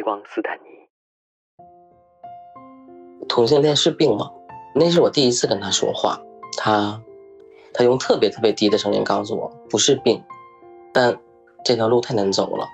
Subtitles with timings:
[0.00, 0.62] 微光斯坦尼。
[3.28, 4.30] 同性恋是病吗？
[4.74, 6.18] 那是我第一次跟他说话，
[6.56, 6.98] 他，
[7.74, 10.22] 他用特别特别低的声音告诉我不是病，
[10.94, 11.14] 但
[11.62, 12.66] 这条路太难走了。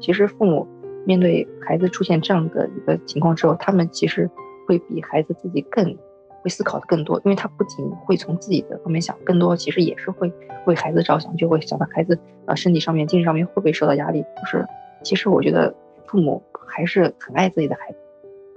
[0.00, 0.66] 其实父母
[1.06, 4.28] 面对孩子出现这样的一个情况之后，他们其实
[4.66, 5.96] 会比孩子自己更
[6.42, 10.32] 会思考的更多，因为他不仅会从自己的方面想，更多其实也是会
[10.66, 14.20] 为孩子着想，就会想到孩子呃身体上面、精神上面会不会受到压力。
[14.22, 14.66] 就是
[15.04, 15.72] 其实我觉得
[16.06, 17.98] 父母还是很爱自己的孩子。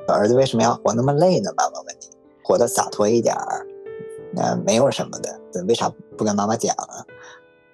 [0.08, 1.52] 儿子为什么要活那么累呢？
[1.58, 2.08] 妈妈问你，
[2.44, 3.66] 活得洒脱一点儿，
[4.32, 7.04] 那没有什么的，对为啥不跟妈妈讲啊？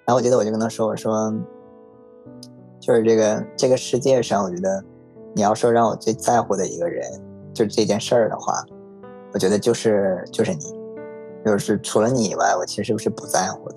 [0.04, 1.32] 然后我记得我就跟他说，我说，
[2.80, 4.84] 就是这个这个世界上，我觉得
[5.32, 7.08] 你要说让我最在乎的一个人，
[7.52, 8.64] 就是这件事儿的话，
[9.32, 10.74] 我觉得就是就是你，
[11.44, 13.76] 就是除了你以外，我其实是不在乎的。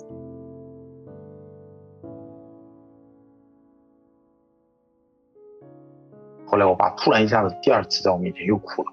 [6.48, 8.92] 后来我爸突然一下子第二次在我面前又哭了，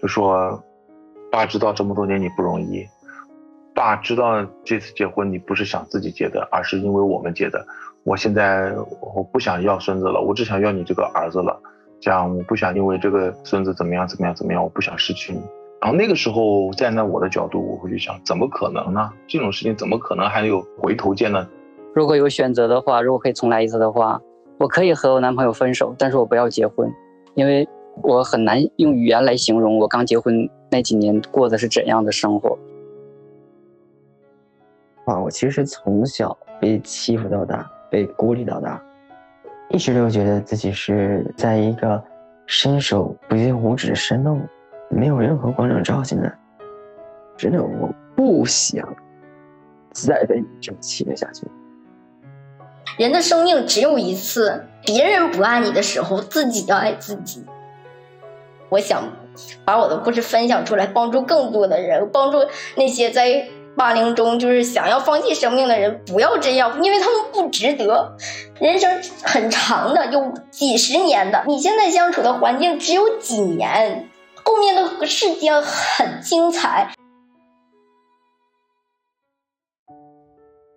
[0.00, 0.62] 就说
[1.30, 2.86] ：“爸知道这么多年你不容易，
[3.74, 7.64] 爸知道这次结婚你不是想自己结的，而是因为我们结的。
[8.02, 8.72] 我现在
[9.14, 11.60] 我不想要孙子了，我只想要你这个儿子了。
[12.00, 15.40] 这样我不想因为这个孙子怎么样怎么样怎么样，我不想失去你。
[15.80, 19.10] 然后那个时候站在我的角度，我会去想，怎么可能呢？
[19.26, 21.46] 这种事情怎么可能还有回头见呢？
[21.94, 24.20] 如果有选择的话，如果可以重来一次的话。”
[24.58, 26.90] 我可以和我男朋友分手，但是我不要结婚，
[27.34, 27.68] 因为
[28.02, 32.58] 我很难用语言来形容我刚结婚那几年过的是怎样的生活。
[35.04, 38.82] 啊，我其实从小被欺负到大，被孤立到大，
[39.68, 42.02] 一直都觉得自己是在一个
[42.46, 44.40] 伸手不见五指的山洞，
[44.88, 46.32] 没有任何光亮照进来。
[47.36, 48.88] 真的，我不想
[49.92, 51.46] 再被你这么欺负下去。
[52.98, 57.44] 人的生命只有一次，别人不爱你的时候，自己要爱自己。
[58.70, 59.12] 我想
[59.64, 62.38] 把我的故事分享出来，帮助更多的人，帮助
[62.76, 68.16] 那些在霸凌中就是想要放弃生命的人，不要这样，因为他们不值得。
[68.58, 74.08] 人生很长的，有几十年的，你现在相处的环境只有几年，
[74.42, 76.94] 后面的世界很精彩。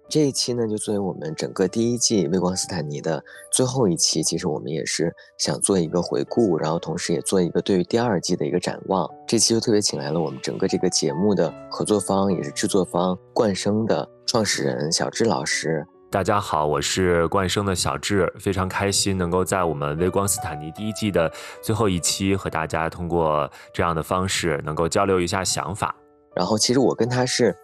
[0.10, 4.24] 这一期呢，就作为我们整个第一季《微光斯坦尼》的最后一期。
[4.24, 9.08] 其实我们也是想做一个回顾，然后同时也做一个对于第二季的一个展望。
[9.28, 15.86] 这期就特别请来了我们整个这个节目的合作方，也是制作方冠生的创始人小智老师。
[16.10, 21.32] 大家好，我是冠生的小智，非常开心能够在我们《微光斯坦尼》第一季的
[21.62, 25.96] 最后一期和大家通过这样的方式能够交流一下想法。
[26.36, 27.56] 然后，其实我跟他是。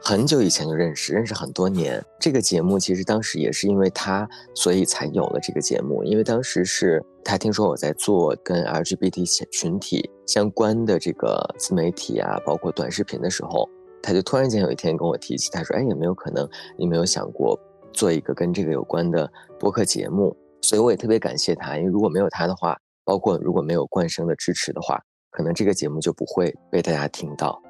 [0.00, 2.02] 很久以前就认识，认识很多年。
[2.20, 6.04] 这个节目其实当时也是因为他，所以才有了这个节目。
[6.04, 13.68] 因为当时是他听说我在做跟 LGBT 群体相关的这个自媒体啊，包括短视频的时候，
[14.00, 16.48] 他就突然间有一天跟我提起，他说：“哎，有没有可能
[16.78, 17.58] 你没有想过
[17.92, 25.00] 做一个跟这个有关的播客节目？”所以我也特别感谢他，因为如果没有他的话，包括如果没有冠生的支持的话，
[25.30, 27.60] 可能这个节目就不会被大家听到。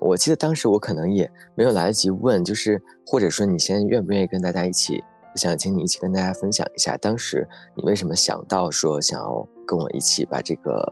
[0.00, 5.02] 我记得当时我可能也没有来得及问，就是或者说你现在愿不愿意跟大家一起，
[5.34, 10.82] 想请你一起跟大家分享一下，当时你为什么想到说想要跟我一起把这个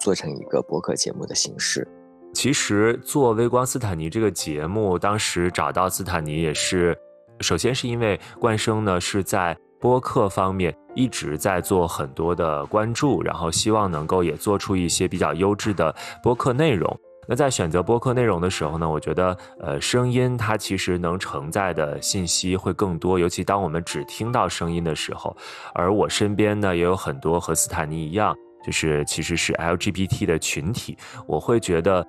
[0.00, 1.86] 做成一个播客节目的形式？
[2.34, 6.96] 其实做微光斯坦尼这个节目，当时找到斯坦尼也是，
[7.40, 16.98] 首先是因为冠生呢是在播客方面一直在做很多的关注，然后希望能够也做出一些比较优质的播客内容。
[17.28, 25.36] 那在选择播客内容的时候呢，我觉得，呃，声音它其实能承载的信息会更多，尤其当我们只听到声音的时候。
[25.74, 28.34] 而我身边呢，也有很多和斯坦尼一样，
[28.64, 30.96] 就是其实是 LGBT 的群体。
[31.26, 32.06] 我会觉得，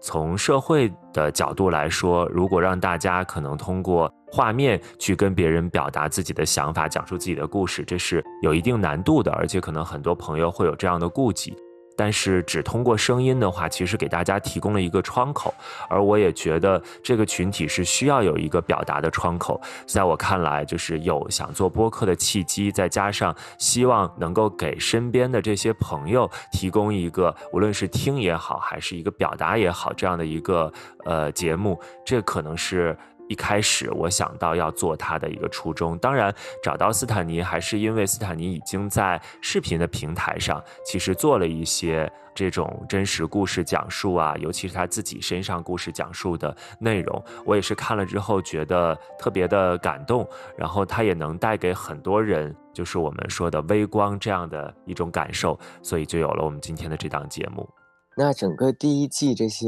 [0.00, 11.52] 从社会的角度来说，如果让大家可能通过画面去跟别人表达自己的想法，讲述自己的故事，这是有一定难度的，而且可能很多朋友会有这样的顾忌。
[11.96, 15.54] 但是只通过声音的话，其实给大家提供了一个窗口，
[15.88, 19.60] 而我也觉得这个群体是需要有一个表达的窗口。
[19.86, 30.72] 在我看来，就是有想做播客的契机，再加上希望能够给身边的这些朋友提供一个，无论是听也好，还是一个表达也好，这样的一个
[31.04, 32.96] 呃节目，这可能是。
[33.32, 35.96] 一开始我想到要做他的一个初衷。
[35.96, 50.28] 当然，找到斯坦尼还是因为斯坦尼已经在视频的平台上其实做了一些这种真实故事讲述啊，尤其是他自己身上故事讲述的内容，我也是看了之后觉得特别的感动。
[50.58, 57.66] 然后他也能带给很多人，就是我们说的微光这样的一种感受，所以就有了我们今天的这档节目。
[58.14, 59.66] 那整个第一季这些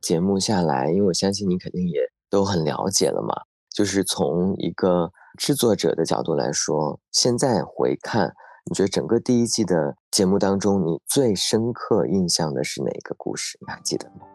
[0.00, 2.11] 节目下来，因为我相信你肯定也。
[2.32, 3.34] 都很了解了嘛，
[3.76, 8.32] 就是从一个制作者的角度来说，现在回看，
[8.64, 13.58] 你觉得整个第一季的节目当中，你最深刻印象的是哪个故事？
[13.60, 14.31] 你还记得吗？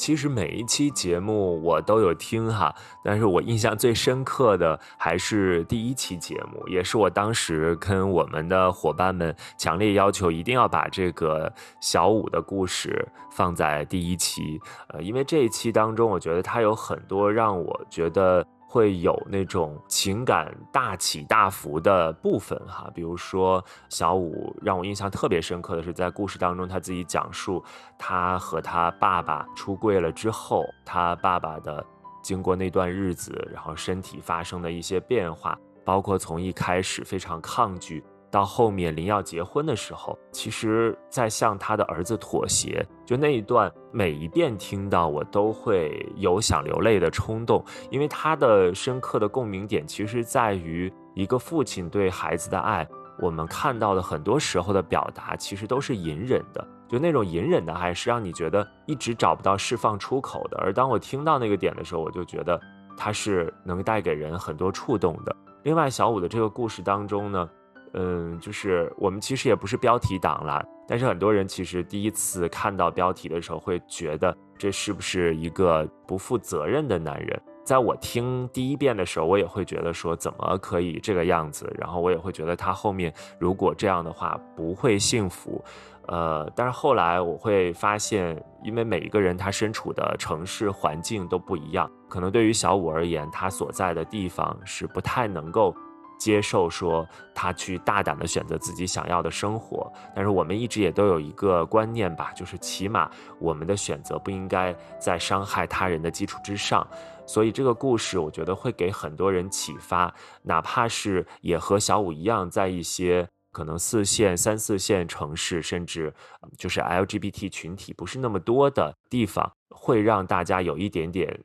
[0.00, 2.74] 其实每一期节目我都有听哈，
[3.04, 11.52] 但是我印象最深刻的还是第一期节目，也是我当时跟我们的伙伴们强烈要求一定要把这个
[11.82, 14.58] 小五的故事放在第一期，
[14.88, 18.42] 呃，因为这一期当中，我觉得它有很多让我觉得。
[18.72, 27.64] 会有那种情感大起大伏的部分哈，比如说小五让我印象特别深刻的是，在故事当中他自己讲述
[27.98, 31.84] 他和他爸爸出柜了之后，他爸爸的
[32.22, 38.04] 经过那段日子，然后身体发生的一些变化，包括从一开始非常抗拒。
[38.30, 52.86] 到后面临要结婚的时候，其实在向他的儿子妥协，就那一段，每一遍听到我都会有想流泪的冲动，因为他的深刻的共鸣点其实在于一个父亲对孩子的爱。
[53.20, 60.56] 我们看到的很多时候的表达，其实都是隐忍的，就那种隐忍的爱是让你觉得一直找不到释放出口的。
[60.58, 62.58] 而当我听到那个点的时候，我就觉得
[62.96, 65.36] 他是能带给人很多触动的。
[65.64, 67.50] 另外，小五的这个故事当中呢。
[67.94, 77.40] 嗯，就是我们其实也不是标题党了，但是很多人其实第一次看到标题的时候，会觉得这是不是一个不负责任的男人？
[77.64, 81.72] 在我听第一遍的时候，我也会觉得说怎么可以这个样子？
[81.78, 85.62] 然后我也会觉得他后面如果这样的话不会幸福。
[86.06, 95.74] 呃，但是后来我会发现，因为每一个人他身处的城市环境都不一样，可能对于小五而言，他所在的地方是不太能够。
[96.20, 106.86] 接受说他去大胆的选择自己想要的生活，但是我们一直也都有一个观念吧，就是起码我们的选择不应该在伤害他人的基础之上。
[107.26, 116.12] 所以这个故事我觉得会给很多人启发，哪怕是也和小五一样，在一些可能四线、三四线城市，甚至
[116.58, 121.40] 就是 LGBT 群体不是那么多的地方，会让大家有一点点。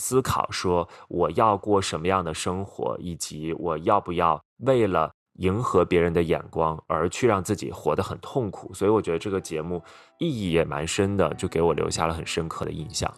[0.00, 8.74] 思考说我要过什么样的生活，以及我要不要为了迎合别人的眼光而去让自己活得很痛苦。
[8.74, 9.80] 所以我觉得这个节目
[10.18, 13.12] 意义也蛮深的，就给我留下了很深刻的印象。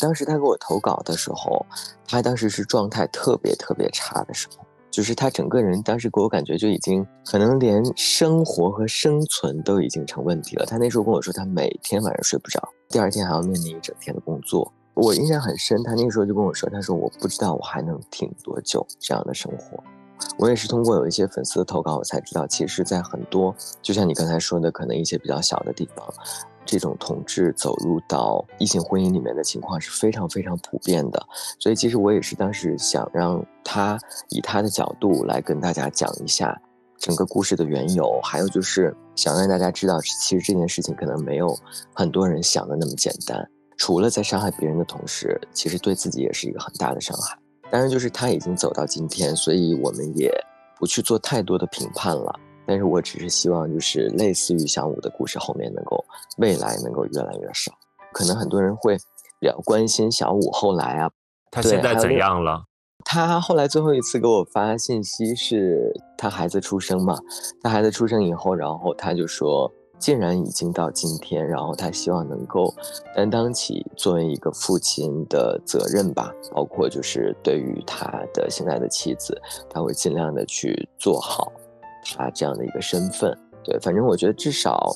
[0.00, 1.66] 当时他给我投稿的时候，
[2.08, 10.64] 他当时是状态特别特别差的时候，就是他整个人当时给我感觉就已经可能连生活和生存都已经成问题了。
[10.64, 14.72] 他那时候跟我说，他每天晚上睡不着，第二天还要面临一整天的工作。
[14.94, 19.82] 我印象很深，他那个时候就跟我说：“他说我不知道我还能挺多久这样的生活。”
[20.38, 26.06] 我也是通过有一些粉丝的投稿，我才知道，其实，在很多就像你刚才说的，可能一些比较小的地方，
[26.64, 31.20] 这种同志走入到异性婚姻里面的情况是非常非常普遍的。
[31.58, 36.56] 所以，其实我也是当时想让他以他的角度来跟大家讲一下
[36.98, 41.58] 整个故事的缘由，还有就是想让大家知道，其实这件事情可能没有
[41.92, 43.50] 很多人想的那么简单。
[43.82, 47.36] 除了在伤害别人的同时，其实对自己也是一个很大的伤害。
[47.68, 50.32] 当然，就是他已经走到今天，所以我们也
[50.78, 52.32] 不去做太多的评判了。
[52.64, 56.04] 但是我只是希望，就是类似于小五的故事后面能够
[56.36, 57.72] 未来能够越来越少。
[58.12, 58.96] 可能很多人会
[59.40, 61.10] 比较关心小五后来啊，
[61.50, 62.62] 他现在怎样了？
[63.04, 67.18] 他后来最后一次给我发信息是他孩子出生嘛？
[67.60, 69.68] 他孩子出生以后，然后他就说。
[70.02, 72.74] 竟然已经到今天，然后他希望能够
[73.14, 78.04] 担当起作为一个父亲的责任吧，包括就是对于他
[78.34, 79.40] 的现在的妻子，
[79.70, 81.52] 他会尽量的去做好
[82.04, 83.32] 他这样的一个身份。
[83.62, 84.92] 对，反正我觉得至少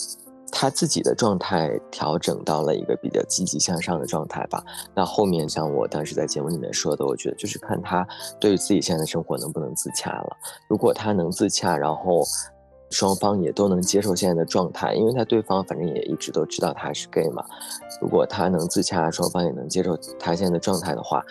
[0.50, 4.60] 他自己的状态调整到了一个比较积极向上的状态吧。
[4.92, 8.04] 那后面像我当时在节目里面说的，我觉得就是看他
[8.40, 10.36] 对于自己现在的生活能不能自洽了。
[10.68, 12.25] 如果他能自洽，然后。
[12.90, 17.44] 双方也都能接受现在的状态，因为他对方反正也一直都知道他是 gay 嘛。
[18.00, 21.22] 如果他能自洽，双方也能接受他现在的状态的话，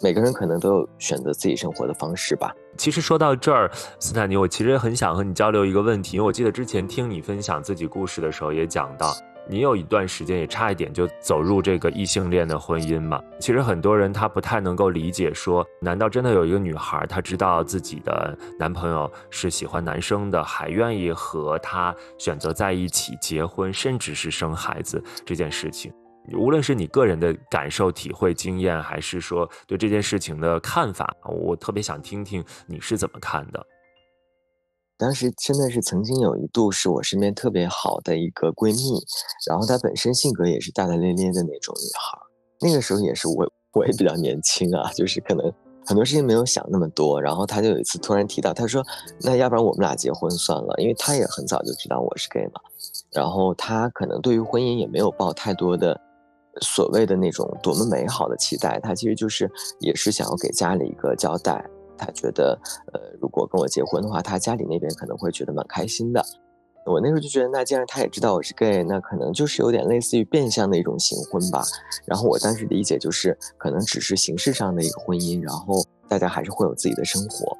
[0.00, 2.54] 每个人可能都有选择自己生活的方式吧。
[2.76, 9.14] 其实说到这儿，斯坦尼，我其实很想和你交流一个问题，因为我记得之前听你分享自己故事的时候也讲到，
[9.48, 13.20] 你有一段时间也差一点就走入这个异性恋的婚姻嘛？
[13.40, 25.92] 其实很多人他不太能够理解，说难道真的有一个女孩，她知道自己的男朋友是喜欢男生的，还愿意和他选择在一起结婚，甚至是生孩子这件事情？
[26.34, 33.66] 无论是你个人的感受、体会、经验，还是说对这件事情的看法，我特别想听听你是怎么看的。
[34.98, 39.04] 当时真的是曾经有一度是我身边特别好的一个闺蜜，
[39.48, 42.18] 然后她本身性格也是大大咧咧的那种女孩。
[42.60, 45.52] 那个时候也是我我也比较年轻啊，就是可能
[45.84, 47.20] 很多事情没有想那么多。
[47.20, 48.80] 然后她就有一次突然提到，她说
[49.22, 52.60] ：“那要不然我们俩结婚算了。”因为她也很早就知道我是 gay 嘛。
[53.10, 56.00] 然后她可能对于婚姻也没有抱太多的
[56.60, 61.68] 所谓的那种多么美好的期待，她其实就是也是想要给家里一个交代。
[62.04, 62.58] 他觉得，
[62.92, 66.24] 呃，如果跟我结婚的话，他家里那边可能会觉得蛮开心的。
[66.84, 71.62] 我那时候就觉得，那既然他也知道我是 gay，那可能就是有点类似于变相的一种行婚吧。
[72.04, 77.56] 然后我当时理解就是，可能只是形式上的一个婚姻，然后大家还是会有自己的生活。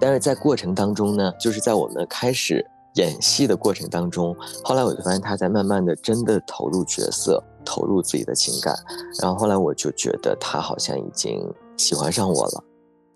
[0.00, 8.74] 但是在过程当中呢，就是在我们开始演戏的过程当中，后来我就发现他在慢慢的真的投入角色，投入自己的情感。
[9.22, 11.40] 然后后来我就觉得他好像已经
[11.76, 12.64] 喜欢上我了。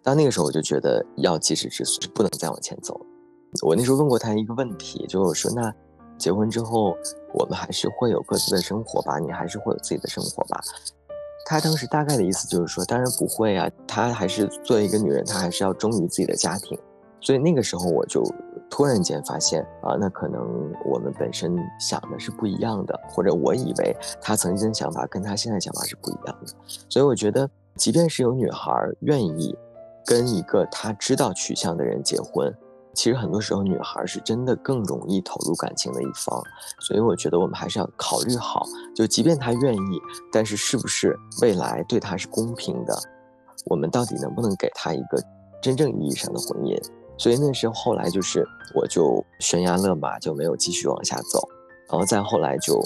[0.03, 3.07] 到那个时候，我就觉得要及时止损，不能再往前走了。
[3.63, 5.73] 我那时候问过他一个问题，就是我说：“那
[6.19, 6.97] 结婚之后，
[7.35, 9.19] 我们还是会有各自的生活吧？
[9.19, 10.61] 你还是会有自己的生活吧？”
[11.47, 16.79] 他当时大概的意思就是说：“当然不会啊，她还是作为一个女人，她还是要忠于自己的家庭。”
[17.21, 18.25] 所以那个时候，我就
[18.71, 26.53] 突然间发现啊，那可能我们本身想的是不一样的，或者我以为他曾经的想法跟他现在想法是不一样的。
[26.89, 29.55] 所以我觉得，即便是有女孩愿意。
[30.05, 32.53] 跟一个他知道取向的人结婚，
[32.95, 36.43] 其实很多时候女孩是真的更容易投入感情的一方，
[36.81, 42.99] 所以我觉得我们还是要考虑好，就即便他愿意，但是是不是未来对他是公平的，
[43.67, 45.23] 我们到底能不能给他一个
[45.63, 46.79] 真正意义上的婚姻？
[47.17, 48.45] 所以那时候后来就是
[48.75, 51.49] 我就悬崖勒马，就没有继续往下走，
[51.89, 52.81] 然后再后来就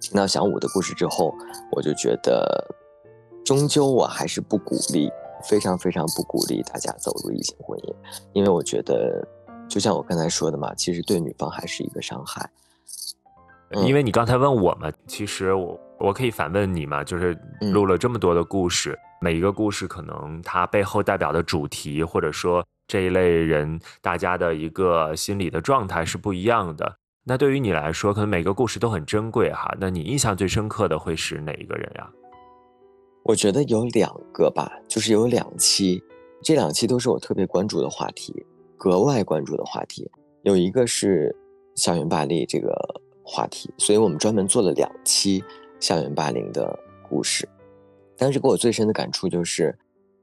[0.00, 1.34] 听到小五的故事之后，
[1.72, 2.74] 我就觉得
[3.44, 5.10] 终究我还是不鼓励。
[5.48, 7.94] 非常非常不鼓励大家走入异性婚姻，
[8.32, 9.26] 因为我觉得，
[9.68, 12.48] 就像我刚才说的嘛，其实对女方还是一个伤害。
[13.84, 17.38] 因为你刚才问我嘛，其实我我可以反问你嘛，就是
[17.72, 26.96] 录了这么多的故事，每一个故事可能它背后代表的主题，或者说这一类人大家的一个心理的状态是不一样的。
[27.22, 29.72] 那对于你来说，可能每个故事都很珍贵哈。
[29.78, 32.10] 那你印象最深刻的会是哪一个人呀？
[33.22, 36.02] 我觉得有两个吧，就是有两期，
[36.42, 38.34] 这两期都是我特别关注的话题，
[38.76, 40.10] 格外关注的话题。
[40.42, 41.34] 有一个是
[41.74, 42.74] 校园霸凌这个
[43.22, 45.44] 话题，所以我们专门做了两期
[45.78, 46.76] 校园霸凌的
[47.08, 47.46] 故事。
[48.16, 49.78] 当时给我最深的感触就是，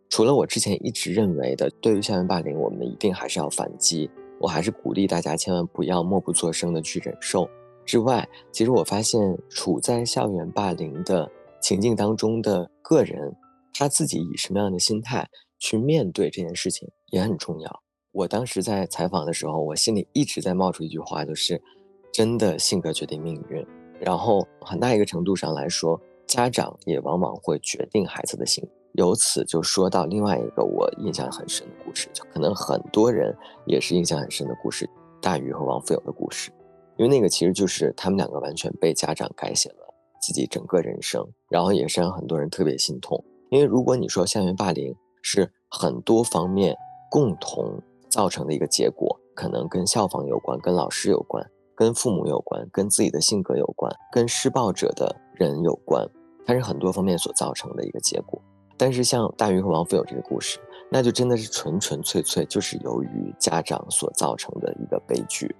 [0.10, 7.48] 除了我之前一直认为的，对于校园霸凌，我们一定还是要反击，我还是鼓励大家千万不要默不作声的去忍受
[7.86, 11.32] 之外，其实我发现处在校园霸凌的。
[11.62, 13.36] 情境当中的个人，
[13.74, 15.28] 他自己以什么样的心态
[15.60, 17.84] 去面对这件事情也很重要。
[18.12, 21.62] 我当时在采访的时候，我心里一直在冒出一句话，就是
[22.12, 23.66] “真的性格决定命运”。
[24.00, 28.72] 然后很大一个程度上来说，家长也往往会决定孩子的性格。
[28.94, 33.36] 由此就说到另外一个我印象很深的故事，就可能很多人
[33.66, 34.90] 也是印象很深的故事——
[35.22, 36.52] 大鱼和王富有的故事。
[36.98, 39.87] 因为那个其实就是他们两个完全被家长改写了。
[40.28, 43.24] 自己整个人生，然后也是让很多人特别心痛。
[43.50, 46.76] 因为如果你说校园霸凌是很多方面
[47.10, 56.06] 共同造成的一个结果，可能跟校方有关，跟老师有关，跟父母有关，跟自己的性格有关，跟施暴者的人有关，
[56.46, 58.42] 它是很多方面所造成的一个结果。
[58.76, 60.60] 但是像大鱼和王富有这个故事，
[60.92, 65.56] 那就真的是纯纯粹粹就是由于家长所造成的一个悲剧，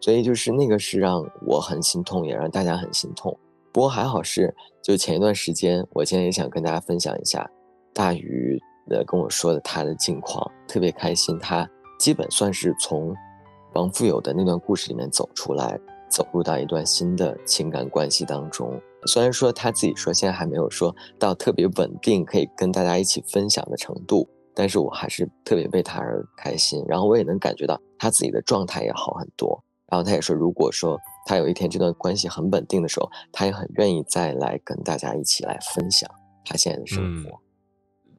[0.00, 3.36] 所以就是那个是让我很心痛，也让大家很心痛。
[3.74, 7.50] 不过还好是，就前一段时间，我今天也想跟大家分享一下
[7.92, 8.56] 大鱼
[8.88, 11.36] 的跟我说的他的近况，特别开心。
[11.40, 13.12] 他基本算是从
[13.72, 15.76] 王富有的那段故事里面走出来，
[16.08, 18.80] 走入到一段新的情感关系当中。
[19.06, 26.80] 虽然说他自己说现在还没有说到特别稳定，可以跟大家一起分享的程度，但是我还是特别为他而开心。
[26.86, 29.60] 然后我也能感觉到他自己的状态也好很多。
[29.88, 30.96] 然后他也说，如果说。
[31.24, 36.10] 他有一天这段关系很稳定的时候，他也很愿意再来跟大家一起来分享
[36.44, 37.40] 他现在的生活。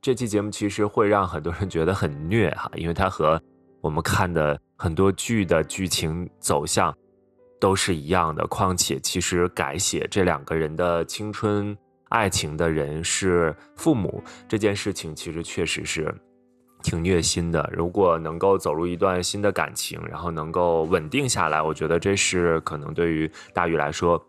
[0.02, 3.42] 这期节目其实会让很多人觉得很虐哈，因为它和
[3.82, 6.96] 我们看的很多剧的剧情走向
[7.60, 8.46] 都是一样的。
[8.46, 11.76] 况且，其实改写这两个人的青春
[12.10, 16.14] 爱情的人是父母，这件事情其实确实是
[16.86, 17.68] 挺虐心的。
[17.74, 24.24] 如果能够走入一段新的感情，然后能够稳定下来，我觉得这是可能对于大宇来说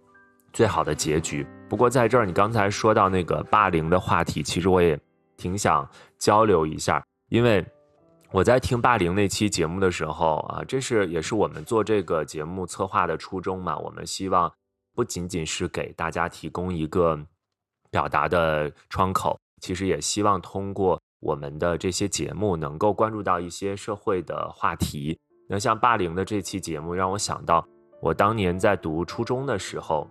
[0.52, 1.46] 最好的结局。
[1.68, 4.98] 不过，在这儿，你刚才说到那个霸凌的话题，其实我也
[5.36, 5.86] 挺想
[6.18, 7.64] 交流一下，因为。
[8.32, 13.78] 我在听霸凌那期节目的时候啊，这是也是我们做这个节目策划的初衷嘛。
[13.78, 14.52] 我们希望
[14.94, 17.18] 不仅仅是给大家提供一个
[17.88, 25.18] 表达的窗口，其实也希望通过我们的这些节目，能够关注到一些社会的话题。
[25.48, 27.66] 那像霸凌的这期节目，让我想到
[28.00, 30.08] 我当年在读初中的时候，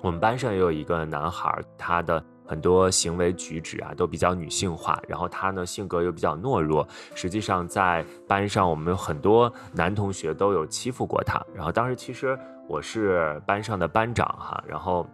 [0.00, 2.24] 我们班上也有一个男孩，他的。
[2.46, 6.86] 很多行为举止啊都比较女性化，然后他呢性格又比较懦弱。
[7.14, 11.42] 实际上在班上，我们有很多男同学都有欺负过他。
[11.54, 15.06] 然后当时其实我是班上的班长哈，然后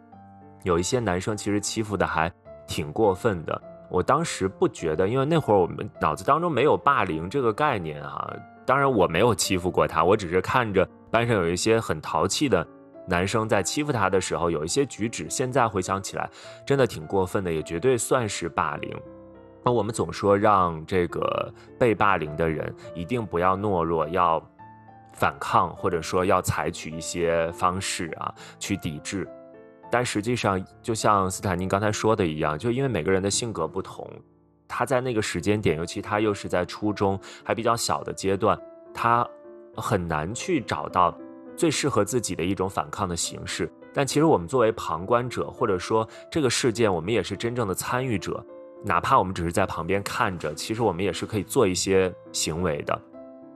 [0.65, 2.29] 有一些男生其实欺负的还
[2.67, 3.63] 挺过分的。
[3.91, 8.33] 我当时不觉得，因为那会儿我们脑子当中没有霸凌这个概念啊。
[8.65, 12.67] 当然我没有欺负过他，我只是看着班上有一些很淘气的。
[13.09, 16.31] 男生在欺负他的时候有一些举止，现在回想起来
[16.65, 18.97] 真的挺过分的，也绝对算是霸凌。
[19.65, 24.41] 那我们总说让这个被霸凌的人一定不要懦弱，要
[25.13, 29.29] 反抗，或者说要采取一些方式啊去抵制。
[29.91, 34.09] 但实际上，就像斯坦尼刚才说的一样，就因为每个人的性格不同，
[34.69, 38.59] 他在那个时间点，尤其他又是在初中还比较小的阶段，
[38.95, 39.27] 他
[39.77, 41.17] 很难去找到。
[41.57, 48.43] 最适合自己的一种反抗的形式，但其实我们作为旁观者，或者说这个事件，我们也是真正的参与者，
[48.83, 52.99] 哪怕我们只是在旁边看着，其实我们也是可以做一些行为的。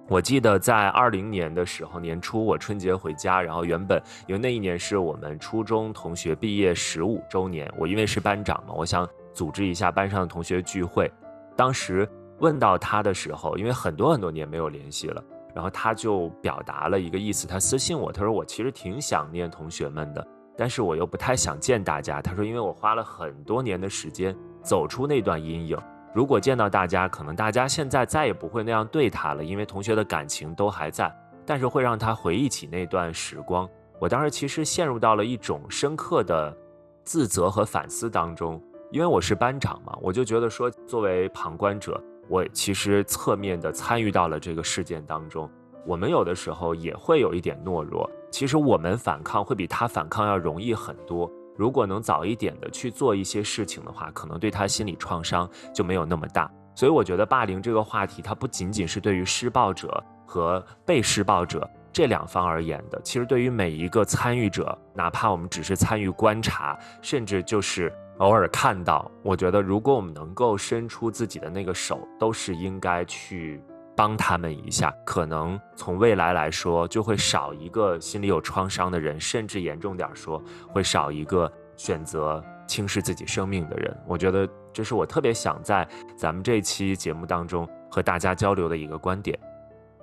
[0.06, 11.10] 我记得在二零年的时候年初，我春节回家，然后原本因为那一年是我们初中同学毕业十五周年，我因为是班长嘛，我想组织一下班上的同学聚会。
[11.56, 12.06] 当时
[12.40, 15.24] 问到他的时候，因为很多很多年没有联系了。
[15.54, 22.20] 然后他就表达了一个意思，他私信我，他说我其实挺想念同学们的，但是我又不太想见大家。
[22.20, 25.78] 他说，因为我花了很多年的时间走出那段阴影，
[26.14, 31.12] 如果见到大家，可能大家现在再也不会那样对他了，因为同学的感情都还在，
[31.44, 33.68] 但是会让他回忆起那段时光。
[33.98, 36.56] 我当时其实陷入到了一种深刻的
[37.02, 42.00] 自责和反思当中，因为我是班长嘛，我就觉得说，作为旁观者。
[42.28, 45.50] 我其实侧面的参与到了这个事件当中，
[45.84, 48.08] 我们有的时候也会有一点懦弱。
[48.30, 51.30] 其实我们反抗会比他反抗要容易很多。
[51.56, 56.50] 如果能早一点的去做一些事情的话，可能对他心理创伤就没有那么大。
[56.74, 67.92] 所以我觉得霸凌这个话题，它不仅仅是对于施暴者和被施暴者这两方而言的，其实对于每一个参与者，哪怕我们只是参与观察，甚至就是。
[68.18, 73.60] 偶尔看到，我觉得如果我们能够伸出自己的那个手，都是应该去
[73.96, 74.94] 帮他们一下。
[75.04, 83.96] 可能从未来来说，就会少一个心里有创伤的人，甚至严重点说，会少一个选择轻视自己生命的人。
[84.06, 89.38] 我觉得这是我特别想在咱们这期节目当中和大家交流的一个观点。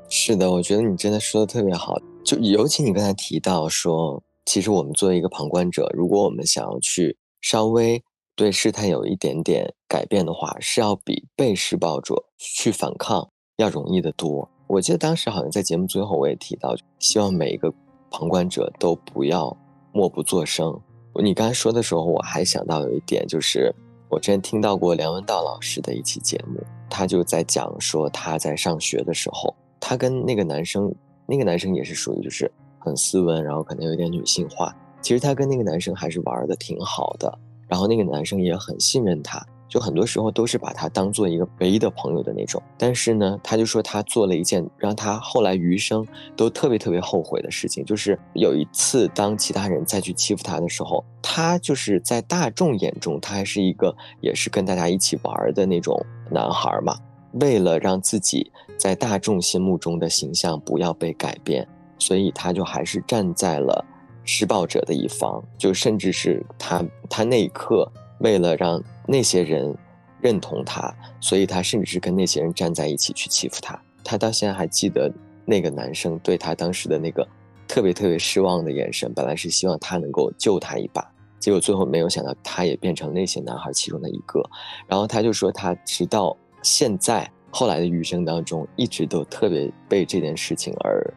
[0.09, 1.97] 是的，我觉得你真的说的特别好。
[2.23, 7.17] 就尤其你刚才提到说，其实我们作为一个旁观者，如果我们想要去。
[7.43, 8.03] 稍微
[8.35, 14.49] 对事态有一点点改变的话，是要比被施暴者去反抗要容易得多。
[14.67, 17.73] 我记得当时好像在节目最后我也提到，希望每一个
[18.09, 19.55] 旁观者都不要
[19.91, 20.79] 默不作声。
[21.21, 23.73] 你刚才说的时候，我还想到有一点，就是
[24.09, 30.93] 我之前听到过梁文道老师的一期节目，他就在讲说他在上学的时候，他跟那个男生，
[31.25, 34.73] 那个男生也是属于就是很斯文，然后可能有点女性化。
[35.01, 37.37] 其实他跟那个男生还是玩的挺好的，
[37.67, 42.61] 然后那个男生也很信任他，就很多时候都是把他当做一个唯一的朋友的那种。
[42.77, 46.05] 但是呢，他就说他做了一件让他后来余生
[46.35, 55.97] 都特别特别后悔的事情，就是有一次当其他人再去欺负他的时候，他就是在大众眼中他还是一个也是跟大家一起玩的那种
[56.29, 56.93] 男孩嘛。
[57.35, 61.65] 为了让自己在大众心目中的形象不要被改变，
[61.97, 63.85] 所以他就还是站在了。
[64.23, 68.79] 施暴者的一方，就甚至是他，他那一刻为了让
[69.11, 69.75] 那些人
[70.21, 73.77] 认同他，所以他甚至是跟那些人站在一起去欺负他。
[74.05, 75.11] 他到现在还记得
[75.43, 77.27] 那个男生对他当时的那个
[77.67, 79.13] 特别特别失望的眼神。
[79.13, 81.05] 本来是希望他能够救他一把，
[81.41, 84.41] 结果最后没有想到他也变成那些男孩其中的一个。
[84.87, 91.13] 然后他就说，他直到现在后来的余生当中，一直都特别被这件事情而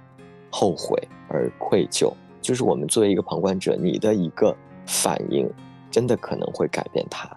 [0.51, 2.13] 后悔而愧疚。
[2.43, 4.53] 就是我们作为一个旁观者，你的一个
[4.85, 5.49] 反应，
[5.93, 7.31] 真的可能会改变他。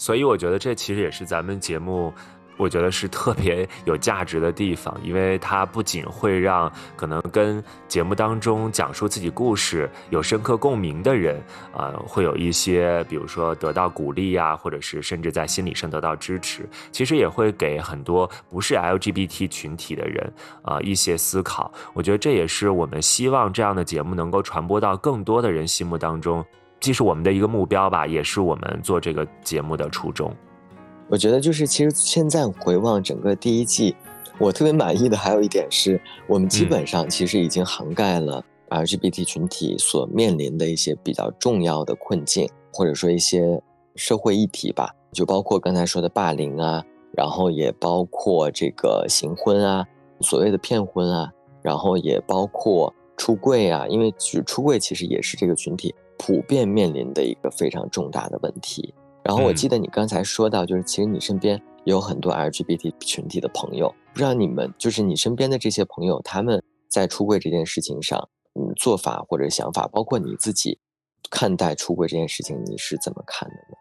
[0.00, 2.10] 所以我觉得这其实也是咱们节目。
[2.56, 16.68] 我觉得是特别有价值的地方，因为它不仅会让可能跟节目当中讲述自己故事有深刻共鸣的人，呃，会有一些，比如说得到鼓励呀，或者是甚至在心理上得到支持。
[16.92, 21.72] 其实也会给很多不是 LGBT 群体的人，啊，一些思考。
[21.94, 26.44] 我觉得这也是我们希望这样的节目能够传播到更多的人心目当中，
[26.80, 30.34] 既是我们的一个目标吧，也是我们做这个节目的初衷。
[31.08, 33.94] 我觉得就是，其实现在回望整个第一季，
[34.38, 43.60] 我特别满意的还有一点是，我们基本上其实已经涵盖了 LGBT 群体所面临的一些比较重要的困境，或者说一些
[43.96, 49.84] 社会议题吧，就包括刚才说的霸凌啊，然后也包括这个行婚啊，
[50.20, 54.14] 所谓的骗婚啊，然后也包括出柜啊，因为
[54.46, 58.94] 出柜其实也是这个群体普遍面临的一个非常重大的问题。
[59.24, 70.78] 然后我记得你刚才说到，就是其实你身边有很多 LGBT 群体的朋友，不知道你们就是你身边的这些朋友，他们在出柜这件事情上，嗯，做法或者想法，包括你自己
[71.30, 73.76] 看待出柜这件事情，你是怎么看的呢？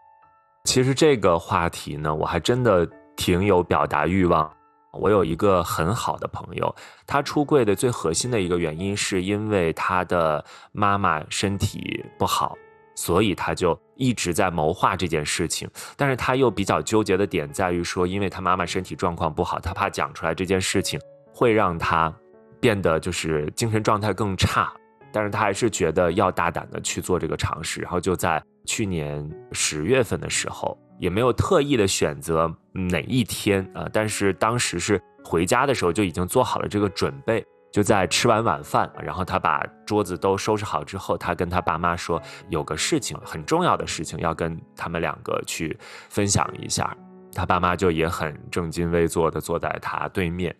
[0.64, 4.50] 其实这个话题呢，我还真的挺有表达欲望。
[4.94, 6.76] 我有一个很好的朋友，
[7.06, 12.58] 他出柜的最核心的一个原因，是因为他的妈妈身体不好。
[12.96, 21.00] 所以他就一直在谋划这件事情，但是他又比较纠结的点在于说，因为他妈妈身体状况不好，他怕讲出来这件事情
[21.34, 22.14] 会让他
[22.60, 24.74] 变得就是精神状态更差，
[25.14, 37.46] 但是他还是觉得要大胆的去做这个尝试，然后就在去年十月份的时候，也没有特意的选择哪一天啊，但是当时是回家的时候就已经做好了这个准备。
[37.72, 45.78] 就在吃完晚饭，然后他把桌子都收拾好之后，他跟他爸妈说，有个事情很重要的事情要跟他们两个去
[46.10, 46.98] 分享一下。
[47.32, 50.56] 他爸妈就也很正襟危坐的坐在他对面，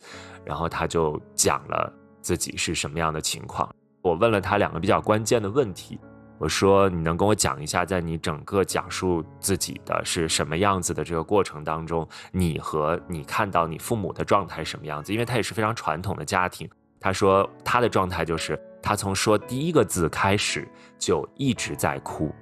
[0.46, 1.92] 然后他就讲了
[2.22, 3.68] 自己是什么样的情况。
[4.04, 6.00] 我问了他两个比较关键的问题，
[6.40, 15.12] 我说你能跟我讲一下，在你整个讲述自己的是什么样子的这个过程当中，你和你看到你父母的状态什么样子？
[15.12, 16.68] 因为他也是非常传统的家庭。
[16.98, 20.66] 他说他的状态就是，他从说第一个字开始
[20.98, 22.34] 就一直在哭。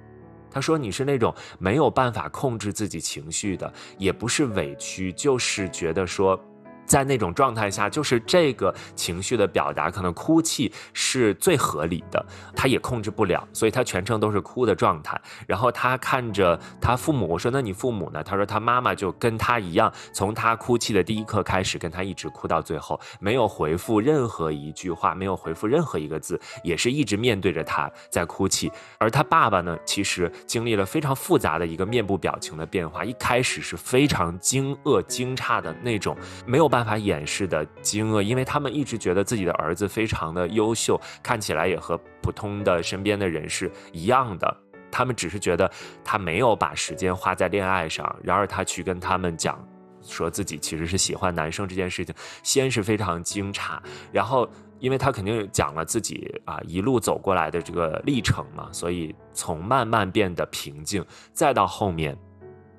[0.48, 6.40] 他说你是那种没有办法控制自己情绪的，也不是委屈，就是觉得说。
[6.88, 12.24] 在那种状态下，就是这个情绪的表达，可能哭泣是最合理的，
[12.56, 15.20] 他也控制不了，所以他全程都是哭的状态。
[15.46, 28.72] 然后他看着他父母，我说：“那你父母呢？”他说：“他妈妈就跟他一样，从他哭泣的第一刻开始，跟他一直哭到最后，没有回复任何一句话，没有回复任何一个字，也是一直面对着他在哭泣。
[28.96, 36.77] 而他爸爸呢，其实经历了非常复杂的一个面部表情的变化，一开始是非常惊愕、惊诧的那种，没有办。
[36.78, 44.56] 办法掩饰的惊愕，因为他们一直觉得自己的儿子非常的优秀，看起来也和普通的身边的人是一样的。
[44.92, 45.68] 他们只是觉得
[46.04, 48.16] 他没有把时间花在恋爱上。
[48.22, 49.58] 然而他去跟他们讲，
[50.02, 52.14] 说自己其实是喜欢男生这件事情，
[52.44, 53.76] 先是非常惊诧，
[54.12, 62.16] 然后因为他肯定讲了自己啊一路走过来的这个历程嘛，所以从慢慢变得平静，再到后面。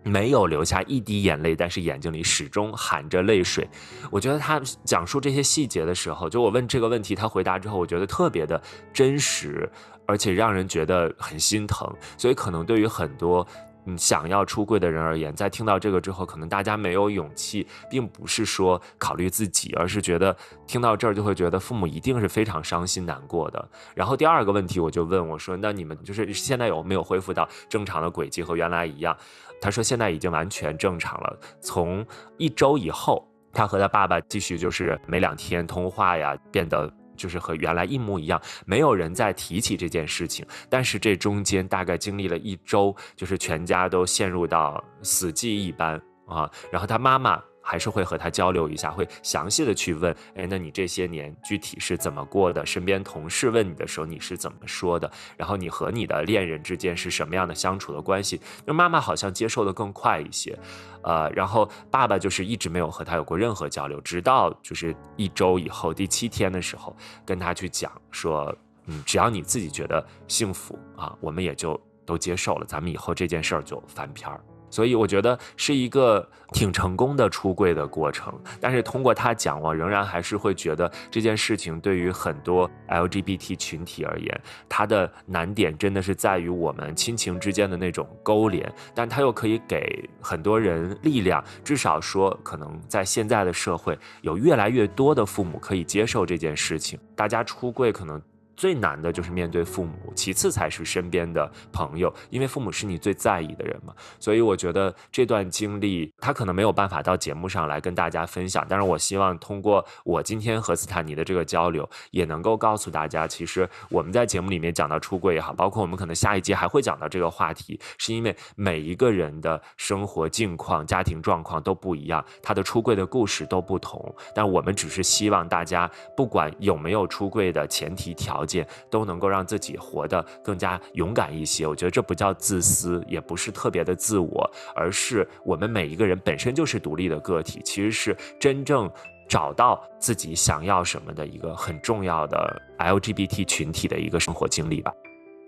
[0.09, 3.67] 没有流下一滴眼泪，但是眼睛里始终含着泪水。
[4.09, 9.69] 我觉得他讲述这些细节的时候，就我问这个问题，他回答之后，我觉得特别的真实，
[10.05, 11.87] 而且让人觉得很心疼。
[12.17, 13.45] 所以可能对于很多
[13.85, 20.35] 嗯想要出柜的人而言，在听到这个之后，可能大家没有勇气，并不是说考虑自己，而是觉得
[20.67, 23.69] 听到这儿就会觉得父母一定是非常伤心难过的。
[23.95, 29.15] 然后第二个问题，我就问我说：“那你们就是现在有没有恢复到正常的轨迹和原来一样？”
[29.61, 31.39] 他说：“现在已经完全正常了。
[31.61, 32.05] 从
[32.37, 40.45] 一周以后，他和他爸爸继续就是每两天通话呀，变得就是和原来一模一样，没有人再提起这件事情。
[40.69, 46.49] 但是这中间大概经历了一周，就是全家都陷入到死寂一般啊。
[46.71, 52.65] 然后他妈妈。”还是会和他交流一下，会详细的去问，哎，那你这些年具体是怎么过的？
[52.65, 55.09] 身边同事问你的时候，你是怎么说的？
[55.37, 58.41] 然后你和你的恋人之间是什么样的相处的关系？
[58.65, 60.57] 那妈妈好像接受的更快一些，
[61.03, 68.51] 呃，然后爸爸就是一直没有和他有过任何交流，直到就是一周以后第七天的时候，跟他去讲说，
[68.87, 74.41] 嗯，只要你自己觉得幸福啊，我们也就都接受了，咱们以后这件事儿就翻篇儿。
[74.69, 78.33] 所以我觉得是一个挺成功的出柜的过程。
[78.59, 91.43] 但是通过他讲，我仍然还是会觉得这件事情对于很多 LGBT 群体而言，它的难点真的是在于我们亲情之间的那种勾连，但它又可以给很多人力量。
[91.63, 98.21] 至少说，可能在现在的社会，有越来越多的父母可以接受这件事情，大家出柜可能。
[98.59, 103.95] 最难的就是面对父母，其次才是身边的朋友，因为父母是你最在意的人嘛。
[104.19, 124.13] 所以我觉得这段经历，他可能没有办法到节目上来跟大家分享，但是我希望通过我今天和斯坦尼的这个交流，也能够告诉大家，其实我们在节目里面讲到出柜也好，包括我们可能下一集还会讲到这个话题，是因为每一个人的生活境况、家庭状况都不一样，他的出柜的故事都不同。
[124.35, 128.48] 但我们只是希望大家，不管有没有出柜的前提条件。
[128.89, 131.67] 都能够让自己活得更加勇敢一些。
[131.67, 138.89] 我觉得这不叫自私，也不是特别的自我，而是我们每一个人本身就是独立的个体，其实是真正
[139.27, 144.91] 找到自己想要什么的一个很重要的 LGBT 群体的一个生活经历吧。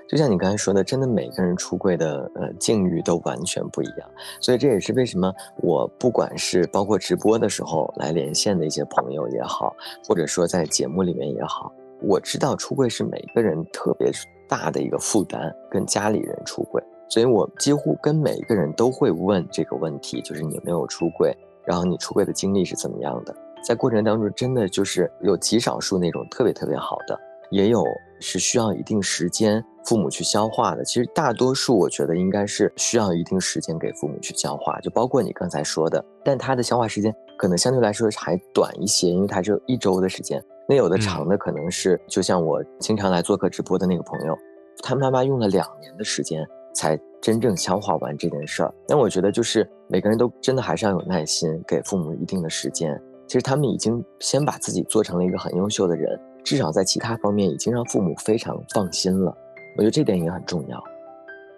[0.08, 4.10] 就像你刚才说的，真的每个人出柜的呃境遇都完全不一样，
[4.42, 9.74] 所以这也是为什么我不管是包括直播的时候来连线的一些朋友也好，
[10.06, 11.72] 或者说在节目里面也好。
[12.02, 14.12] 我知道出柜是每个人特别
[14.50, 21.36] 大的一个负担，跟家里人出柜，所以我几乎跟每一个人都会问这个问题，就是你没有出柜，
[21.66, 23.36] 然后你出柜的经历是怎么样的。
[23.64, 27.18] 在过程当中，真的就是有极少数那种特别特别好的，
[27.52, 27.84] 也有
[28.20, 30.84] 是需要一定时间父母去消化的。
[30.84, 40.44] 其实大多数我觉得应该是需要一定时间给父母去消化，就包括你刚才说的，但他的消化时间可能相对来说还短一些，因为他只有一周的时间。
[40.72, 44.34] 那有的长的可能是，就像我经常来做客直播的那个朋友，
[44.82, 48.74] 他妈妈用了两年的时间才真正消化完这件事儿。
[48.88, 52.98] 那我觉得就是每个人都真的还是要有耐心，给父母一定的时间。
[53.28, 59.36] 其实他们已经先把自己做成了一个很优秀的人，至少在其他方面已经让父母非常放心了。
[59.76, 60.82] 我觉得这点也很重要。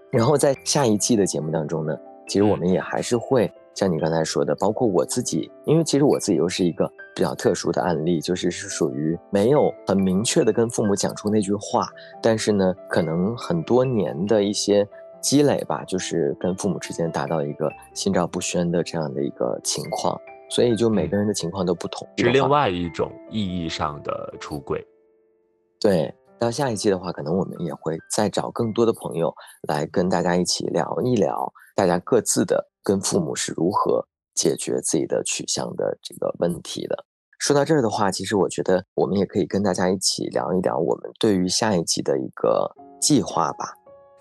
[0.09, 1.95] 然后在下一季的节目当中呢，
[2.27, 3.53] 其实我们也还是会。
[3.75, 11.87] 像你刚才说的，包括我自己，因为其实我自己又是一个比较特殊的案例，就是是属于没有很明确的跟父母讲出那句话，
[12.21, 14.87] 但是呢，可能很多年的一些
[15.21, 24.85] 积累吧，就是跟父母之间达到一个心照不宣的这样的一个情况，所以就每个人的情况都不同，是另外一种意义上的出轨。
[25.79, 29.33] 对，到下一季的话，可能我们也会再找更多的朋友
[29.67, 32.69] 来跟大家一起聊一聊，大家各自的。
[32.83, 37.05] 跟父母是如何解决自己的取向的这个问题的？
[37.39, 43.73] 说到这儿的话，其实我觉得我们也可以跟大家一起聊一聊我们对于下一季的一个计划吧。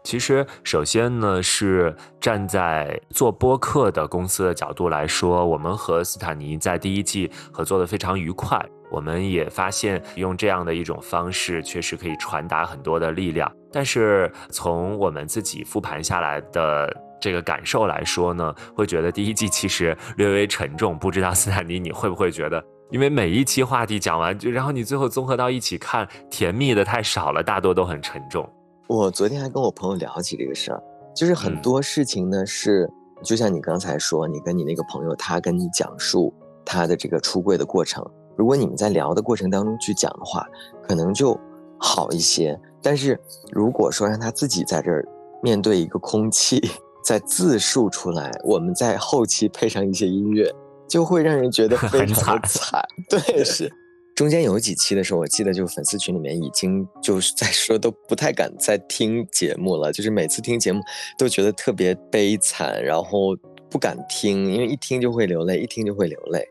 [0.03, 8.61] 其实，首先呢，是站在做播客的公司的角度来说，我们和斯坦尼在第一季合作的非常愉快。
[8.91, 13.51] 我们也发现，用这样的一种方式，确实可以传达很多的力量。
[13.71, 16.93] 但是，从我们自己复盘下来的。
[17.23, 20.99] 这个感受来说呢，会觉得第一季其实略微沉重。
[20.99, 28.45] 不知道斯坦尼你会不会觉得，因为每一期话题讲完，就然后你最后综合到一起看，甜蜜的太少了，大多都很沉重。
[28.89, 30.83] 我昨天还跟我朋友聊起这个事儿，
[31.15, 32.91] 就是很多事情呢是，
[33.23, 38.05] 就像你刚才说，你跟你那个朋友他跟你讲述他的这个出柜的过程，
[38.37, 40.45] 如果你们在聊的过程当中去讲的话，
[40.89, 41.39] 可能就
[41.79, 42.59] 好一些。
[42.83, 43.17] 但是
[43.53, 45.07] 如果说让他自己在这儿
[45.41, 46.61] 面对一个空气。
[47.05, 50.53] 再自述出来，我们在后期配上一些音乐，
[50.89, 52.83] 就会让人觉得 非常的惨。
[53.09, 53.73] 对，是。
[54.15, 59.91] 中间有几期的时候，我记得就粉丝群里面已经就是在说，都不太敢再听节目了。
[59.91, 60.83] 就是每次听节目
[61.17, 63.35] 都觉得特别悲惨，然后
[63.71, 66.47] 不敢听，因为一听就会流泪，一听就会流泪。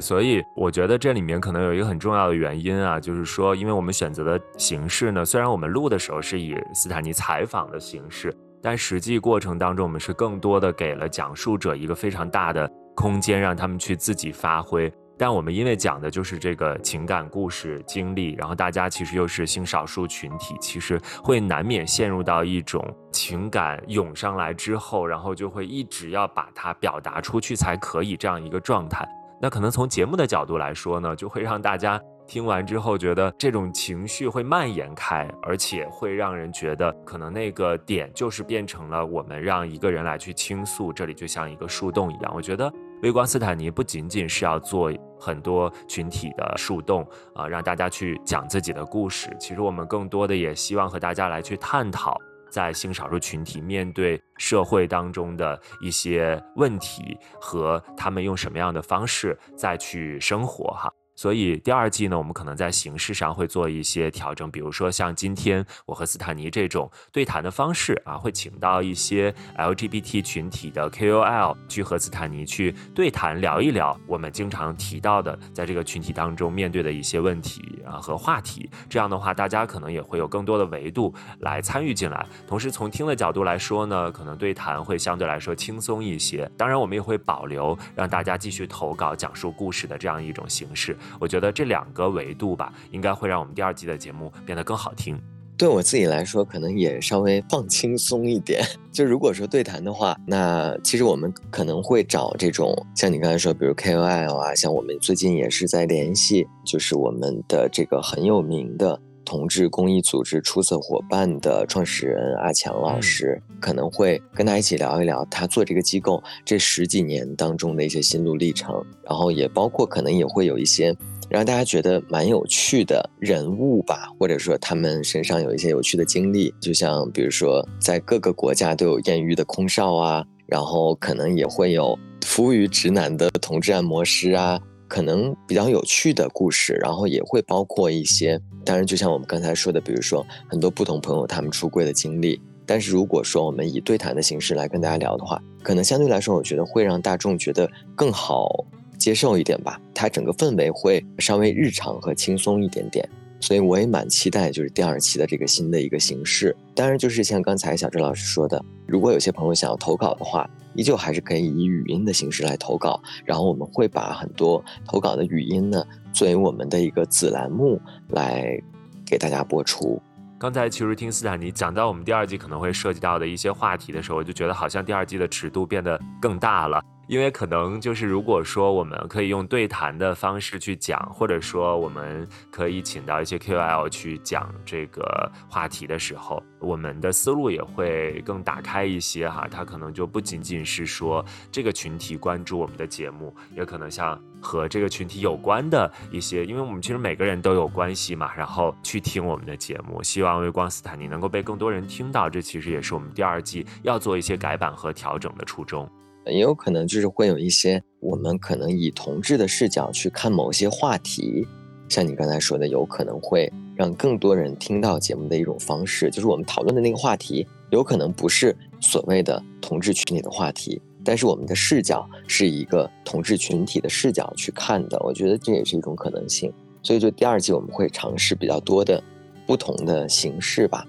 [0.00, 8.34] 所以我觉得这里面可能有一个很重要的原因啊，就是说，因为我们选择的形式呢，虽然我们录的时候是以斯坦尼采访的形式。
[8.62, 14.90] 但实际过程当中，我们是更多的给了讲述者一个非常大的空间，让他们去自己发挥。
[15.18, 29.06] 但我们因为讲的就是这个情感故事经历，然后大家其实又是性少数群体，其实会难免陷入到一种情感涌上来之后，然后就会一直要把它表达出去才可以这样一个状态。
[29.40, 32.00] 那可能从节目的角度来说呢，就会让大家。
[32.32, 42.32] 听完之后，觉得这种情绪会蔓延开，而且会让人觉得，可能那个点就是变成了我们让一个人来去倾诉，这里就像一个树洞一样。
[42.34, 44.90] 我觉得微光斯坦尼不仅仅是要做
[45.20, 52.16] 很多群体的树洞啊，让大家去讲自己的故事，其实我们更多的也希望和大家来去探讨，
[52.50, 60.90] 在性少数群体面对社会当中的一些问题和他们用什么样的方式再去生活哈。
[61.22, 78.68] 所以第二季呢，我们可能在形式上会做一些调整，比如说像今天我和斯坦尼这种对谈的方式啊，会请到一些 LGBT 群体的 KOL 去和斯坦尼去对谈，聊一聊我们经常提到的在这个群体当中面对的一些问题啊和话题。
[78.88, 82.26] 这样的话，大家可能也会有更多的维度来参与进来。
[82.48, 86.50] 同时，从听的角度来说呢，可能对谈会相对来说轻松一些。
[86.58, 90.98] 当然，我们也会保留让大家继续投稿、讲述故事的这样一种形式。
[91.20, 95.20] 我觉得这两个维度吧，应该会让我们第二季的节目变得更好听。
[95.54, 98.64] 对我自己来说，可能也稍微放轻松一点。
[98.90, 109.00] 就如果说对谈的话，那其实我们可能会找这种像你刚才说，比如 KOL 啊，像我们最近也是在联系，就是我们的这个很有名的。
[109.24, 120.94] 同志公益组织出色伙伴的创始人阿强老师可能会跟他一起聊一聊他做这个机构这十几年当中的一些心路历程，然后也包括可能也会有一些
[121.28, 134.60] 让大家觉得蛮有趣的人物吧，或者说他们身上有一些有趣的经历，就像比如说在各个国家都有艳遇的空少啊，然后可能也会有服务于直男的同志按摩师啊。
[134.88, 142.40] 可能比较有趣的故事，然后也会包括一些，当然就像我们刚才说的，比如说很多不同朋友他们出柜的经历。
[142.64, 148.64] 但是如果说我们以对谈的形式来跟大家聊的话，可能相对来说，我觉得会让大众觉得更好
[148.96, 149.80] 接受一点吧。
[149.92, 153.06] 它整个氛围会稍微日常和轻松一点点，
[153.40, 156.56] 所以我也蛮期待就是第二期的这个新的一个形式。
[156.74, 160.48] 当然就是像刚才小郑老师说的，如果有些朋友想要投稿的话。
[160.74, 168.60] 依旧还是可以以语音的形式来投稿，然后我们会把很多投稿的语音呢，作为我们的一个子栏目来
[169.06, 170.00] 给大家播出。
[170.38, 176.82] 刚才其实听斯坦尼讲到我们第二季可能会涉及到的一些话题的时候，我就觉得好像第二季的尺度变得更大了。
[177.08, 189.46] 因为可能就是，如果说我们可以用对谈的方式去讲，或者说我们可以请到一些 KOL 去讲这个话题的时候，我们的思路也会更打开一些哈。
[189.50, 200.02] 它可能就不仅仅是说这个群体关注我们的节目，也可能像和这个群体有关的一些，因为我们其实每个人都有关系嘛，然后去听我们的节目。
[200.02, 205.88] 希望微光斯坦尼能够被更多人听到，这其实也是我们第二季要做一些改版和调整的初衷。
[206.26, 211.46] 也有可能就是会有一些我们可能以同志的视角去看某些话题，
[211.88, 226.52] 像你刚才说的，有可能会让更多人听到节目的一种方式，就是我们讨论的那个话题，有可能不是所谓的同志群体的话题，但是我们的视角是一个同志群体的视角去看的，我觉得这也是一种可能性。
[226.82, 229.02] 所以就第二季我们会尝试比较多的
[229.46, 230.84] 不同的形式吧。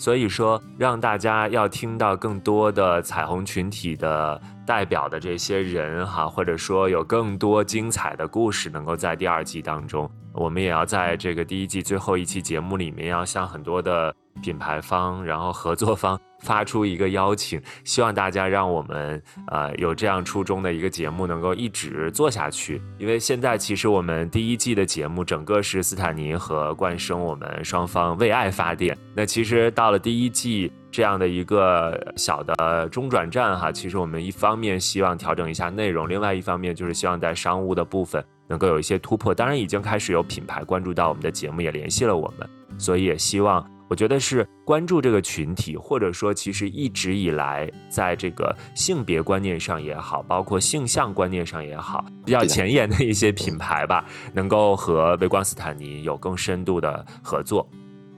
[0.00, 16.16] 所以说，让大家要听到更多的彩虹群体的代表的这些人哈，或者说有更多精彩的故事能够在第二季当中，我们也要在这个第一季最后一期节目里面，要向很多的品牌方，然后合作方。
[16.40, 22.80] 发出一个邀请，希望大家让我们呃有这样初衷的一个节目能够一直做下去。
[22.98, 28.96] 因为现在其实我们第一季的节目整个是斯坦尼和冠生我们双方为爱发电。
[29.14, 39.34] 那其实到了第一季这样的一个小的中转站哈，其实我们一方面希望调整一下内容，另外一方面就是希望在商务的部分能够有一些突破。
[39.34, 42.48] 当然已经开始有品牌关注到我们的节目，也联系了我们，
[42.78, 43.77] 所以也希望。
[43.88, 57.66] 我觉得是关注这个群体，或者说其实一直以来在这个性别观念上也好，包括性向观念上也好，比较前沿的一些品牌吧，能够和维光斯坦尼有更深度的合作。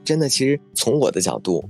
[0.03, 1.63] 真的，其实从我的角度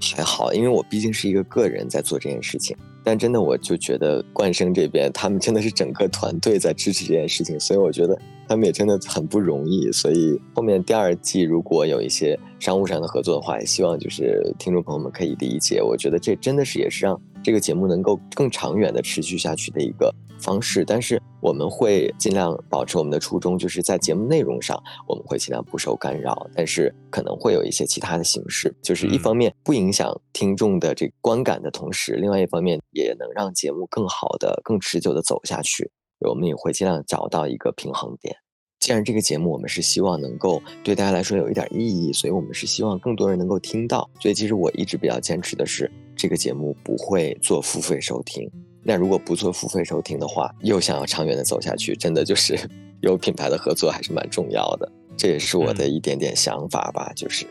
[0.00, 2.76] 还好，因为我毕竟是一个个人在做这件事情。
[3.04, 9.90] 但真的，我就觉得冠生这边他们真的是整个团队在支持这件事情，所以我觉得他们也真的很不容易。
[9.92, 15.82] 所以后面第二季如果有一些商务上的合作的话，也希望就是听众朋友们可以理解。
[15.82, 20.14] 我觉得这真的是也是让这个节目能够更长远的持续下去的一个。
[20.40, 24.78] 方式，但是我们会尽量保持我们的初衷，就是在节目内容上，
[25.08, 35.90] 我们会尽量不受干扰，但是可能会有一些其他的形式，就是一方面不影响听众的这观感的同时，另外一方面也能让节目更好的、更持久的走下去。
[36.28, 38.36] 我们也会尽量找到一个平衡点。
[38.80, 44.08] 既然这个节目我们是希望能够对大家来说有一点意义，所以我们是希望更多人能够听到。
[44.20, 48.46] 所以其实我一直比较坚持的是，这个节目不会做付费收听。
[48.82, 52.58] 那如果不做付费收听的话，又想要长远的走下去，真的就是
[53.00, 54.92] 有品牌的合作还是蛮重要的。
[55.16, 57.46] 这也是我的一点点想法吧，就是。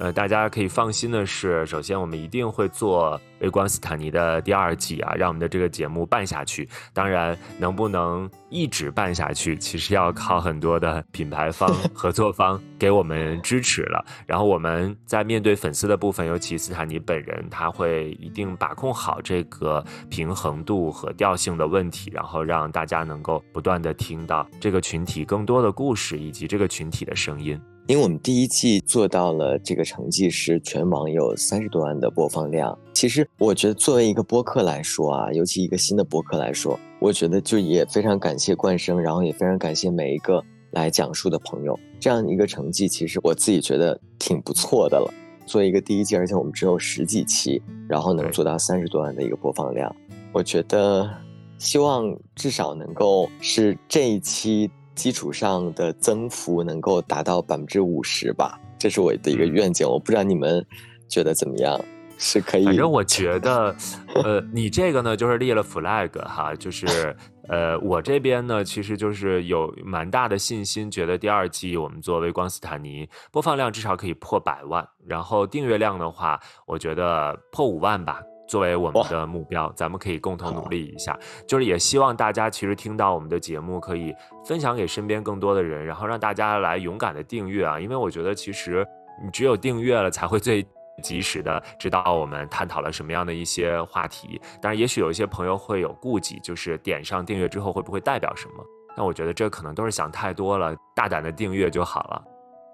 [0.00, 6.66] 呃，大家可以放心的是，首先我们一定会做《微观斯坦尼》的第二季啊，让我们的这个节目办下去。
[6.94, 14.02] 当然，能不能一直办下去，其实要靠很多的品牌方、 合作方给我们支持了。
[14.26, 27.60] 然后我们在面对粉丝的部分，尤其斯坦尼本人，他会一定把控好这个平衡度和调性的问题，然后让大家能够不断的听到这个群体更多的故事以及这个群体的声音。
[27.90, 32.78] 因为我们第一季做到了这个成绩是全网有三十多万的播放量。
[32.94, 41.76] 其实我觉得作为一个播客来说啊，尤其一个新的播客来说，我觉得就也非常感谢冠生，然后也非常感谢每一个来讲述的朋友。
[41.98, 45.12] 这样一个成绩，其实我自己觉得挺不错的了。
[45.44, 49.92] 作为一个第一季，而且我们只有十几期，然后能做到三十多万的一个播放量，
[50.30, 51.10] 我觉得
[51.58, 54.70] 希望至少能够是这一期。
[54.94, 59.86] 基础上的增幅能够达到百分之五十吧，这是我的一个愿景。
[59.88, 60.64] 我不知道你们
[61.08, 61.80] 觉得怎么样？
[62.18, 62.64] 是可以？
[62.66, 63.74] 反正我觉得，
[64.22, 67.16] 呃，你这个呢就是立了 flag 哈，就是
[67.48, 78.20] 呃，我这边呢其实就是有蛮大的信心，觉得第二季我们做微光斯坦尼播放量至少可以破百万，然后订阅量的话，我觉得破五万吧。
[78.50, 81.16] 作为我们的目标，咱们可以共同努力一下。
[81.46, 84.12] 就是也希望大家其实听到我们的节目，可以
[84.44, 87.78] 分享给身边更多的人，然后让大家来勇敢的订阅啊！
[87.78, 88.84] 因为我觉得其实
[89.22, 90.66] 你只有订阅了，才会最
[91.00, 94.40] 及时的知道我们探讨了什么样的一些话题。
[94.60, 98.64] 当然，也许有一些朋友会有顾忌，就是点上订阅之后会不会代表什么？
[98.96, 102.24] 但我觉得这可能都是想太多了，大胆的订阅就好了。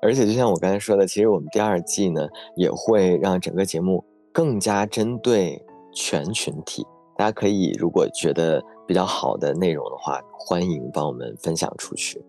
[0.01, 4.03] 而且就像我刚才说的，其实我们第二季呢，也会让整个节目
[4.37, 5.59] 更加针对。
[5.99, 12.23] 全群体，大家可以如果觉得比较好的内容的话，欢迎帮我们分享出去。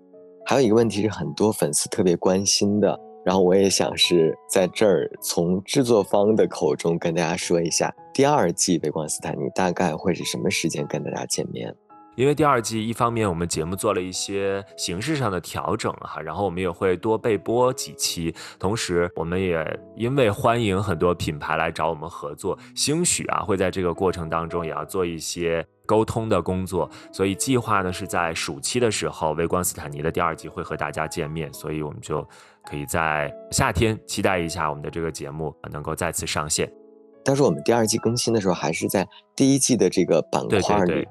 [0.45, 11.75] 还有一个问题是很多粉丝特别关心的，然后我也想是在这儿从制作方的口中跟大家说一下，第二季《微光斯坦你》大概会是什么时间跟大家见面？
[12.17, 32.27] 因为第二季一方面我们节目做了一些形式上的调整哈，然后我们也会多备播几期，同时我们也因为欢迎很多品牌来找我们合作，兴许啊会在这个过程当中也要做一些沟通的工作，所以计划呢是在暑期的时候，微光斯坦尼的第二季会和大家见面，所以我们就
[32.67, 36.67] 可以在夏天期待一下我们的这个节目能够再次上线。
[37.23, 41.07] 但是我们第二季更新的时候还是在第一季的这个板块里。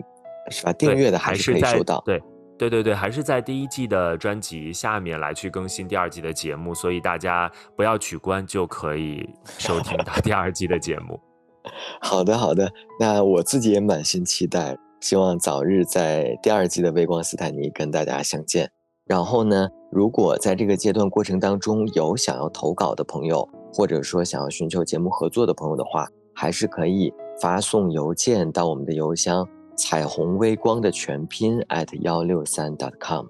[0.51, 0.72] 是吧？
[0.72, 2.03] 订阅的还是可以收到。
[2.05, 2.22] 对，
[2.59, 9.28] 对对对，还是在第一季的专辑下面来去更新第二季的节目，所以大家不要取关就可以
[9.59, 11.20] 收听到第二季的节目。
[12.01, 12.70] 好的，好的，
[13.01, 18.70] 那我自己也满心期待，希望早日在第二季的微光斯坦尼跟大家相见。
[19.05, 29.47] 然后呢，如果在这个阶段过程当中有想要投稿的朋友，或者说想要寻求节目合作的朋友的话，还是可以发送邮件到我们的邮箱。
[29.77, 33.27] 彩虹微光的全拼 at 幺六三 dot com，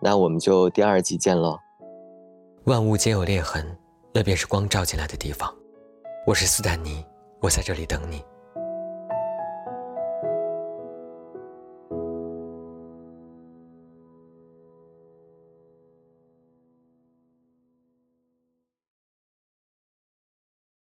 [0.00, 1.58] 那我们就第二季见喽。
[2.64, 3.64] 万物皆有裂痕，
[4.12, 5.54] 那便是光照进来的地方。
[6.26, 7.04] 我是斯坦尼，
[7.40, 8.22] 我在这里等你。